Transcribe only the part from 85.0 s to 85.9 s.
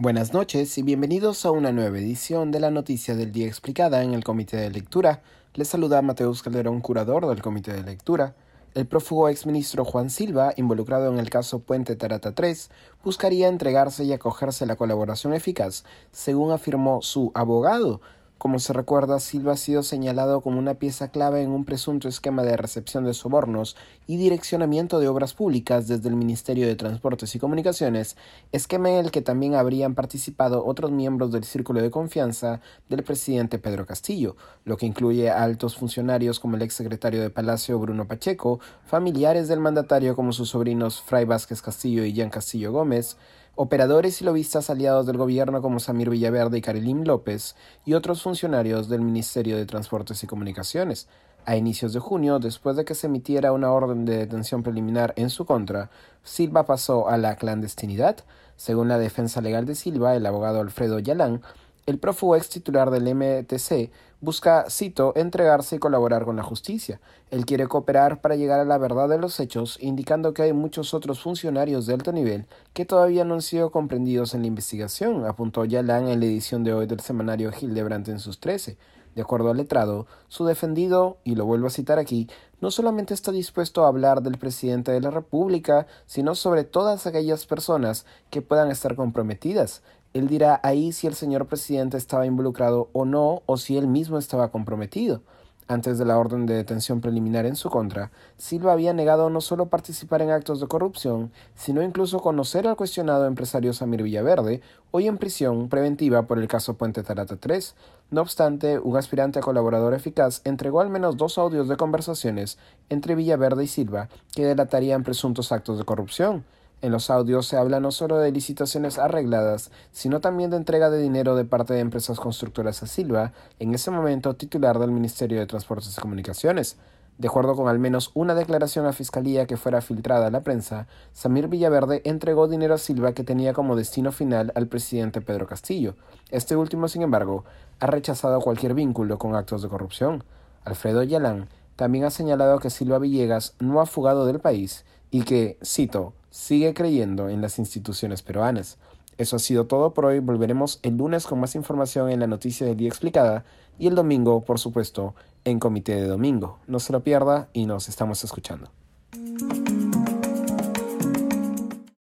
la República,